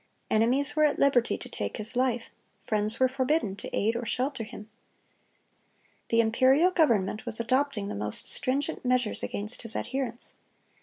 Enemies 0.31 0.75
were 0.75 0.83
at 0.83 0.97
liberty 0.97 1.37
to 1.37 1.47
take 1.47 1.77
his 1.77 1.95
life; 1.95 2.25
friends 2.63 2.99
were 2.99 3.07
forbidden 3.07 3.55
to 3.57 3.69
aid 3.71 3.95
or 3.95 4.03
shelter 4.03 4.43
him. 4.43 4.67
The 6.09 6.21
imperial 6.21 6.71
government 6.71 7.27
was 7.27 7.39
adopting 7.39 7.87
the 7.87 7.93
most 7.93 8.25
stringent 8.25 8.83
measures 8.83 9.21
against 9.21 9.61
his 9.61 9.75
adherents. 9.75 10.37